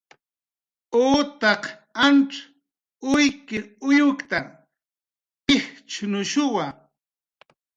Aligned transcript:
Utaq 1.09 1.63
anz 2.05 2.31
uykir 3.11 3.63
uyukta, 3.89 4.39
pijchnushuwa 5.45 6.65